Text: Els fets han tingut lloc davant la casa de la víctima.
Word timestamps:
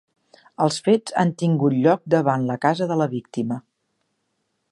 Els 0.65 0.77
fets 0.87 1.13
han 1.23 1.33
tingut 1.41 1.75
lloc 1.83 2.01
davant 2.15 2.49
la 2.49 2.57
casa 2.65 2.87
de 2.93 2.99
la 3.05 3.09
víctima. 3.13 3.61